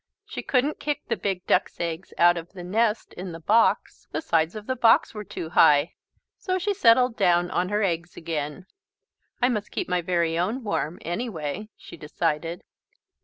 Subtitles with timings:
[0.25, 4.07] She couldn't kick the big duck's eggs out of the nest in the box.
[4.11, 5.93] The sides of the box were too high.
[6.39, 8.65] So she settled down on her eggs again.
[9.43, 12.63] "I must keep my very own warm, anyway," she decided.